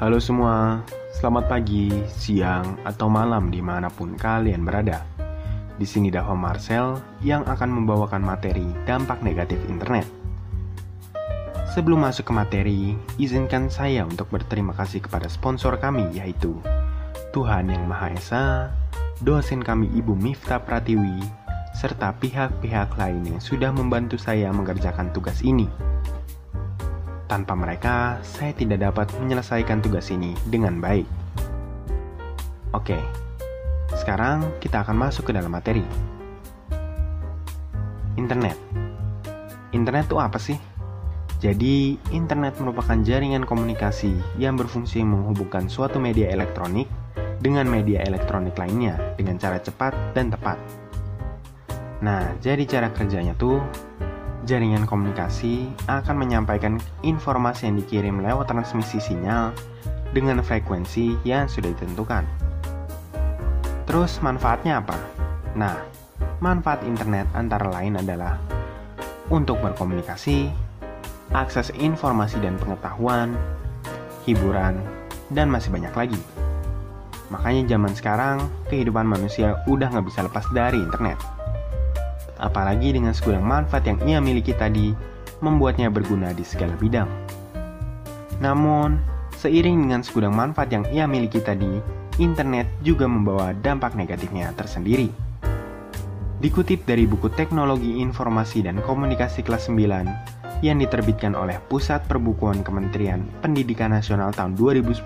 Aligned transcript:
Halo 0.00 0.16
semua, 0.16 0.80
selamat 1.12 1.44
pagi, 1.44 1.92
siang, 2.08 2.80
atau 2.88 3.12
malam 3.12 3.52
di 3.52 3.60
mana 3.60 3.92
pun 3.92 4.16
kalian 4.16 4.64
berada. 4.64 5.04
Di 5.76 5.84
sini 5.84 6.08
Dava 6.08 6.32
Marcel 6.32 6.96
yang 7.20 7.44
akan 7.44 7.68
membawakan 7.68 8.24
materi 8.24 8.64
dampak 8.88 9.20
negatif 9.20 9.60
internet. 9.68 10.08
Sebelum 11.76 12.00
masuk 12.00 12.24
ke 12.24 12.32
materi, 12.32 12.80
izinkan 13.20 13.68
saya 13.68 14.08
untuk 14.08 14.32
berterima 14.32 14.72
kasih 14.72 15.04
kepada 15.04 15.28
sponsor 15.28 15.76
kami 15.76 16.08
yaitu 16.16 16.56
Tuhan 17.36 17.68
Yang 17.68 17.84
Maha 17.84 18.08
Esa, 18.16 18.44
dosen 19.20 19.60
kami 19.60 19.92
Ibu 19.92 20.16
Mifta 20.16 20.64
Pratiwi, 20.64 21.20
serta 21.76 22.16
pihak-pihak 22.16 22.96
lain 22.96 23.36
yang 23.36 23.40
sudah 23.44 23.68
membantu 23.68 24.16
saya 24.16 24.48
mengerjakan 24.48 25.12
tugas 25.12 25.44
ini. 25.44 25.68
Tanpa 27.30 27.54
mereka, 27.54 28.18
saya 28.26 28.50
tidak 28.50 28.82
dapat 28.82 29.06
menyelesaikan 29.22 29.78
tugas 29.78 30.10
ini 30.10 30.34
dengan 30.50 30.82
baik. 30.82 31.06
Oke, 32.74 32.98
sekarang 33.94 34.50
kita 34.58 34.82
akan 34.82 34.98
masuk 34.98 35.30
ke 35.30 35.32
dalam 35.38 35.54
materi. 35.54 35.86
Internet. 38.18 38.58
Internet 39.70 40.10
itu 40.10 40.18
apa 40.18 40.42
sih? 40.42 40.58
Jadi, 41.38 42.02
internet 42.10 42.58
merupakan 42.58 42.98
jaringan 42.98 43.46
komunikasi 43.46 44.10
yang 44.34 44.58
berfungsi 44.58 45.06
menghubungkan 45.06 45.70
suatu 45.70 46.02
media 46.02 46.34
elektronik 46.34 46.90
dengan 47.38 47.70
media 47.70 48.02
elektronik 48.10 48.58
lainnya 48.58 48.98
dengan 49.14 49.38
cara 49.38 49.62
cepat 49.62 49.94
dan 50.18 50.34
tepat. 50.34 50.58
Nah, 52.02 52.34
jadi 52.42 52.66
cara 52.66 52.90
kerjanya 52.90 53.38
tuh 53.38 53.62
jaringan 54.48 54.88
komunikasi 54.88 55.68
akan 55.88 56.16
menyampaikan 56.16 56.80
informasi 57.04 57.68
yang 57.68 57.76
dikirim 57.80 58.16
lewat 58.24 58.48
transmisi 58.48 58.96
sinyal 59.02 59.52
dengan 60.16 60.40
frekuensi 60.40 61.20
yang 61.26 61.46
sudah 61.46 61.70
ditentukan. 61.76 62.24
Terus 63.84 64.22
manfaatnya 64.22 64.80
apa? 64.80 64.96
Nah, 65.58 65.76
manfaat 66.38 66.86
internet 66.86 67.26
antara 67.34 67.68
lain 67.68 67.98
adalah 67.98 68.38
untuk 69.30 69.58
berkomunikasi, 69.62 70.50
akses 71.34 71.70
informasi 71.78 72.38
dan 72.42 72.58
pengetahuan, 72.58 73.34
hiburan, 74.26 74.78
dan 75.30 75.50
masih 75.50 75.70
banyak 75.70 75.94
lagi. 75.94 76.20
Makanya 77.30 77.62
zaman 77.70 77.94
sekarang, 77.94 78.36
kehidupan 78.66 79.06
manusia 79.06 79.62
udah 79.70 79.86
nggak 79.90 80.06
bisa 80.06 80.26
lepas 80.26 80.46
dari 80.50 80.82
internet 80.82 81.39
apalagi 82.40 82.96
dengan 82.96 83.12
segudang 83.12 83.44
manfaat 83.44 83.84
yang 83.84 84.00
ia 84.08 84.18
miliki 84.18 84.56
tadi, 84.56 84.96
membuatnya 85.44 85.92
berguna 85.92 86.32
di 86.32 86.42
segala 86.42 86.72
bidang. 86.80 87.08
Namun, 88.40 88.96
seiring 89.36 89.88
dengan 89.88 90.00
segudang 90.00 90.32
manfaat 90.32 90.72
yang 90.72 90.84
ia 90.88 91.04
miliki 91.04 91.38
tadi, 91.44 91.80
internet 92.16 92.66
juga 92.80 93.04
membawa 93.04 93.52
dampak 93.52 93.92
negatifnya 93.92 94.52
tersendiri. 94.56 95.12
Dikutip 96.40 96.88
dari 96.88 97.04
buku 97.04 97.28
Teknologi 97.36 98.00
Informasi 98.00 98.64
dan 98.64 98.80
Komunikasi 98.80 99.44
kelas 99.44 99.68
9 99.68 100.64
yang 100.64 100.80
diterbitkan 100.80 101.36
oleh 101.36 101.60
Pusat 101.68 102.08
Perbukuan 102.08 102.64
Kementerian 102.64 103.24
Pendidikan 103.44 103.92
Nasional 103.92 104.32
tahun 104.32 104.56
2010, 104.56 105.04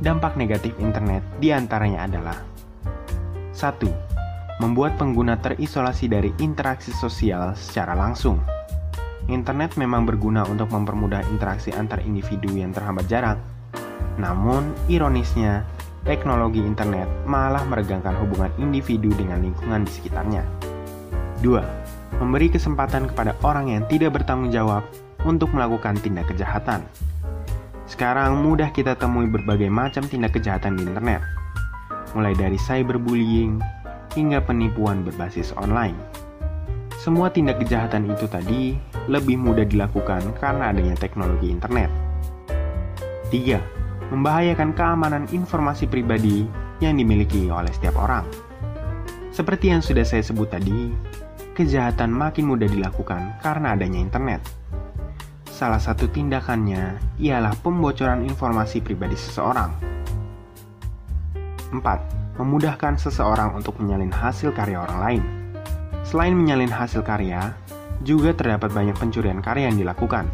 dampak 0.00 0.36
negatif 0.40 0.72
internet 0.80 1.20
di 1.36 1.52
antaranya 1.52 2.08
adalah 2.08 2.36
1 3.52 4.11
membuat 4.62 4.94
pengguna 4.94 5.34
terisolasi 5.42 6.06
dari 6.06 6.30
interaksi 6.38 6.94
sosial 6.94 7.58
secara 7.58 7.98
langsung. 7.98 8.38
Internet 9.26 9.74
memang 9.74 10.06
berguna 10.06 10.46
untuk 10.46 10.70
mempermudah 10.70 11.26
interaksi 11.34 11.74
antar 11.74 11.98
individu 12.06 12.54
yang 12.54 12.70
terhambat 12.70 13.10
jarak. 13.10 13.38
Namun, 14.22 14.70
ironisnya, 14.86 15.66
teknologi 16.06 16.62
internet 16.62 17.10
malah 17.26 17.66
meregangkan 17.66 18.14
hubungan 18.22 18.54
individu 18.62 19.10
dengan 19.18 19.42
lingkungan 19.42 19.82
di 19.82 19.90
sekitarnya. 19.90 20.46
2. 21.42 22.22
Memberi 22.22 22.54
kesempatan 22.54 23.10
kepada 23.10 23.34
orang 23.42 23.74
yang 23.74 23.82
tidak 23.90 24.14
bertanggung 24.14 24.54
jawab 24.54 24.86
untuk 25.26 25.50
melakukan 25.50 25.98
tindak 25.98 26.30
kejahatan. 26.30 26.86
Sekarang 27.90 28.38
mudah 28.42 28.70
kita 28.70 28.94
temui 28.94 29.26
berbagai 29.26 29.70
macam 29.70 30.06
tindak 30.06 30.38
kejahatan 30.38 30.78
di 30.78 30.86
internet, 30.86 31.22
mulai 32.14 32.34
dari 32.34 32.58
cyberbullying, 32.58 33.58
hingga 34.12 34.44
penipuan 34.44 35.04
berbasis 35.04 35.52
online. 35.56 35.96
Semua 37.02 37.34
tindak 37.34 37.58
kejahatan 37.58 38.06
itu 38.06 38.30
tadi 38.30 38.78
lebih 39.10 39.34
mudah 39.34 39.66
dilakukan 39.66 40.22
karena 40.38 40.70
adanya 40.70 40.94
teknologi 40.94 41.50
internet. 41.50 41.90
3. 43.34 44.14
Membahayakan 44.14 44.70
keamanan 44.76 45.24
informasi 45.34 45.90
pribadi 45.90 46.46
yang 46.78 46.94
dimiliki 47.00 47.50
oleh 47.50 47.72
setiap 47.74 47.98
orang. 47.98 48.22
Seperti 49.32 49.72
yang 49.72 49.82
sudah 49.82 50.04
saya 50.04 50.20
sebut 50.22 50.52
tadi, 50.52 50.92
kejahatan 51.58 52.12
makin 52.12 52.52
mudah 52.52 52.68
dilakukan 52.68 53.40
karena 53.40 53.74
adanya 53.74 53.98
internet. 53.98 54.44
Salah 55.48 55.80
satu 55.80 56.06
tindakannya 56.06 57.00
ialah 57.18 57.56
pembocoran 57.64 58.22
informasi 58.28 58.84
pribadi 58.84 59.16
seseorang. 59.16 59.72
4 61.72 62.21
memudahkan 62.40 62.96
seseorang 62.96 63.52
untuk 63.52 63.76
menyalin 63.82 64.12
hasil 64.12 64.52
karya 64.56 64.80
orang 64.80 64.98
lain. 65.00 65.22
Selain 66.02 66.32
menyalin 66.32 66.72
hasil 66.72 67.04
karya, 67.04 67.52
juga 68.02 68.34
terdapat 68.34 68.74
banyak 68.74 68.96
pencurian 68.98 69.38
karya 69.38 69.70
yang 69.70 69.78
dilakukan, 69.78 70.26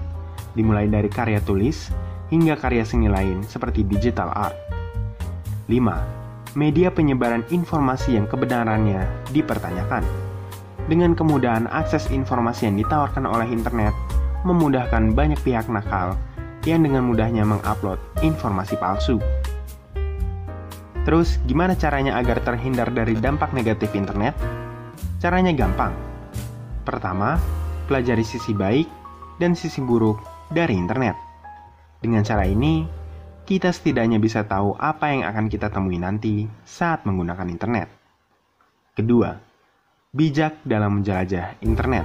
dimulai 0.57 0.89
dari 0.89 1.11
karya 1.13 1.39
tulis 1.45 1.93
hingga 2.33 2.57
karya 2.57 2.85
seni 2.85 3.09
lain 3.09 3.45
seperti 3.45 3.85
digital 3.85 4.33
art. 4.33 4.57
5. 5.69 6.57
Media 6.57 6.89
penyebaran 6.89 7.45
informasi 7.53 8.17
yang 8.17 8.25
kebenarannya 8.25 9.05
dipertanyakan. 9.37 10.01
Dengan 10.89 11.13
kemudahan 11.13 11.69
akses 11.69 12.09
informasi 12.09 12.73
yang 12.73 12.81
ditawarkan 12.81 13.29
oleh 13.29 13.45
internet, 13.53 13.93
memudahkan 14.49 15.13
banyak 15.13 15.37
pihak 15.45 15.69
nakal 15.69 16.17
yang 16.65 16.81
dengan 16.81 17.05
mudahnya 17.05 17.45
mengupload 17.45 18.01
informasi 18.25 18.81
palsu. 18.81 19.21
Terus, 21.07 21.39
gimana 21.47 21.77
caranya 21.79 22.17
agar 22.17 22.41
terhindar 22.43 22.91
dari 22.91 23.15
dampak 23.19 23.53
negatif 23.53 23.95
internet? 23.95 24.35
Caranya 25.19 25.55
gampang. 25.55 25.95
Pertama, 26.87 27.37
pelajari 27.87 28.23
sisi 28.23 28.55
baik 28.55 28.87
dan 29.39 29.53
sisi 29.53 29.83
buruk 29.83 30.21
dari 30.51 30.75
internet. 30.77 31.17
Dengan 31.99 32.23
cara 32.23 32.47
ini, 32.47 32.87
kita 33.49 33.73
setidaknya 33.73 34.21
bisa 34.21 34.45
tahu 34.45 34.77
apa 34.77 35.09
yang 35.09 35.25
akan 35.25 35.49
kita 35.49 35.73
temui 35.73 35.97
nanti 35.97 36.45
saat 36.69 37.09
menggunakan 37.09 37.49
internet. 37.49 37.89
Kedua, 38.93 39.33
bijak 40.13 40.61
dalam 40.69 41.01
menjelajah 41.01 41.63
internet. 41.65 42.05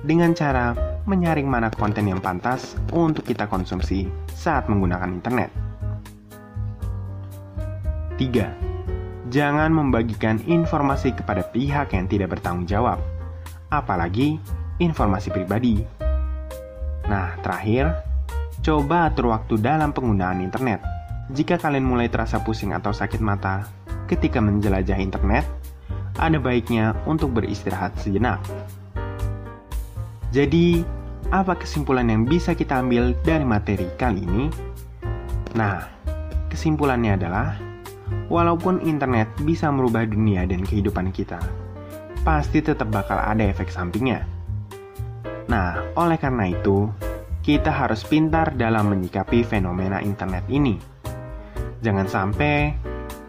Dengan 0.00 0.32
cara 0.32 0.72
menyaring 1.04 1.46
mana 1.46 1.68
konten 1.70 2.08
yang 2.08 2.24
pantas 2.24 2.74
untuk 2.90 3.26
kita 3.28 3.46
konsumsi 3.46 4.08
saat 4.32 4.66
menggunakan 4.66 5.12
internet. 5.12 5.65
3. 8.16 9.28
Jangan 9.28 9.70
membagikan 9.72 10.40
informasi 10.48 11.12
kepada 11.12 11.44
pihak 11.44 11.92
yang 11.92 12.08
tidak 12.08 12.36
bertanggung 12.36 12.64
jawab, 12.64 12.98
apalagi 13.68 14.40
informasi 14.80 15.28
pribadi. 15.32 15.82
Nah, 17.06 17.38
terakhir, 17.44 17.92
coba 18.64 19.12
atur 19.12 19.30
waktu 19.30 19.60
dalam 19.60 19.92
penggunaan 19.92 20.42
internet. 20.42 20.80
Jika 21.30 21.58
kalian 21.58 21.86
mulai 21.86 22.06
terasa 22.06 22.38
pusing 22.40 22.70
atau 22.70 22.94
sakit 22.94 23.18
mata 23.18 23.66
ketika 24.06 24.38
menjelajah 24.38 24.98
internet, 24.98 25.44
ada 26.16 26.38
baiknya 26.38 26.94
untuk 27.04 27.34
beristirahat 27.34 27.98
sejenak. 27.98 28.40
Jadi, 30.30 30.86
apa 31.34 31.58
kesimpulan 31.58 32.06
yang 32.06 32.22
bisa 32.22 32.54
kita 32.54 32.78
ambil 32.78 33.12
dari 33.26 33.42
materi 33.42 33.90
kali 33.98 34.22
ini? 34.22 34.46
Nah, 35.58 35.82
kesimpulannya 36.46 37.18
adalah 37.18 37.58
Walaupun 38.26 38.82
internet 38.82 39.30
bisa 39.42 39.70
merubah 39.70 40.06
dunia 40.06 40.46
dan 40.46 40.62
kehidupan 40.62 41.14
kita, 41.14 41.38
pasti 42.26 42.58
tetap 42.58 42.90
bakal 42.90 43.18
ada 43.18 43.42
efek 43.46 43.70
sampingnya. 43.70 44.26
Nah, 45.46 45.94
oleh 45.94 46.18
karena 46.18 46.50
itu, 46.50 46.90
kita 47.46 47.70
harus 47.70 48.02
pintar 48.02 48.58
dalam 48.58 48.90
menyikapi 48.90 49.46
fenomena 49.46 50.02
internet 50.02 50.42
ini. 50.50 50.74
Jangan 51.86 52.10
sampai 52.10 52.74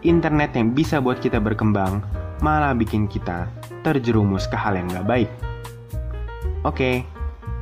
internet 0.02 0.58
yang 0.58 0.74
bisa 0.74 0.98
buat 0.98 1.22
kita 1.22 1.38
berkembang 1.38 2.02
malah 2.42 2.74
bikin 2.74 3.06
kita 3.06 3.46
terjerumus 3.86 4.50
ke 4.50 4.58
hal 4.58 4.74
yang 4.74 4.90
gak 4.90 5.06
baik. 5.06 5.30
Oke, 6.66 7.06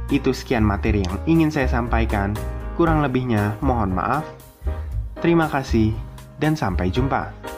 itu 0.08 0.32
sekian 0.32 0.64
materi 0.64 1.04
yang 1.04 1.16
ingin 1.28 1.52
saya 1.52 1.68
sampaikan. 1.68 2.32
Kurang 2.80 3.04
lebihnya, 3.04 3.56
mohon 3.60 3.92
maaf. 3.92 4.24
Terima 5.20 5.48
kasih 5.48 6.06
dan 6.41 6.53
sampai 6.56 6.93
jumpa. 6.93 7.56